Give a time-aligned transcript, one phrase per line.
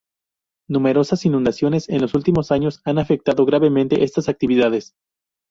[0.67, 4.95] Numerosas inundaciones en los últimos años han afectado gravemente estas actividades.